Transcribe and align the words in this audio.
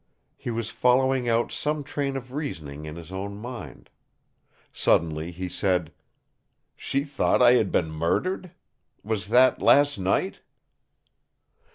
He 0.35 0.49
was 0.49 0.71
following 0.71 1.29
out 1.29 1.51
some 1.51 1.83
train 1.83 2.17
of 2.17 2.33
reasoning 2.33 2.85
in 2.85 2.95
his 2.95 3.11
own 3.11 3.37
mind. 3.37 3.91
Suddenly 4.73 5.29
he 5.29 5.47
said: 5.47 5.93
"She 6.75 7.03
thought 7.03 7.39
I 7.39 7.51
had 7.51 7.71
been 7.71 7.91
murdered! 7.91 8.49
Was 9.03 9.27
that 9.27 9.61
last 9.61 9.99
night?" 9.99 10.41